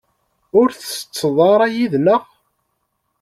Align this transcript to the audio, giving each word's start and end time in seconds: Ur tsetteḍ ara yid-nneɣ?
Ur 0.59 0.67
tsetteḍ 0.71 1.37
ara 1.53 1.65
yid-nneɣ? 1.75 2.23